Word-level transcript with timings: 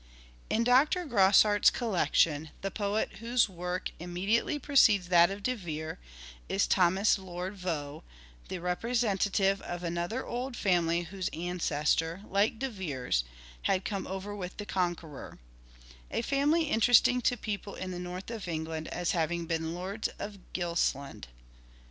In 0.49 0.63
Dr. 0.63 1.05
Grosart's 1.05 1.69
collection, 1.69 2.49
the 2.61 2.71
poet 2.71 3.17
whose 3.19 3.47
work 3.47 3.91
im 3.99 4.13
mediately 4.13 4.57
precedes 4.57 5.09
that 5.09 5.29
of 5.29 5.43
De 5.43 5.55
Vere 5.55 5.99
is 6.49 6.65
Thomas 6.65 7.19
Lord 7.19 7.53
Vaux, 7.55 8.03
the 8.47 8.57
representative 8.59 9.61
of 9.61 9.83
another 9.83 10.25
old 10.25 10.57
family 10.57 11.01
whose 11.03 11.29
ancestor, 11.33 12.23
like 12.27 12.57
De 12.57 12.67
Vere's, 12.71 13.23
had" 13.69 13.85
come 13.85 14.07
over 14.07 14.35
with 14.35 14.57
the 14.57 14.65
Conqueror"; 14.65 15.37
a 16.09 16.23
family 16.23 16.63
interesting 16.63 17.21
to 17.21 17.37
people 17.37 17.75
in 17.75 17.91
the 17.91 17.99
North 17.99 18.31
of 18.31 18.47
England 18.47 18.87
as 18.87 19.11
having 19.11 19.45
been 19.45 19.75
lords 19.75 20.07
of 20.17 20.39
Gilsland. 20.53 21.27